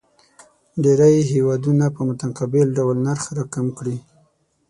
ډېری 0.83 1.15
هیوادونه 1.31 1.85
په 1.95 2.01
متقابل 2.09 2.65
ډول 2.77 2.95
نرخ 3.05 3.23
راکم 3.37 3.67
کړي. 3.77 3.97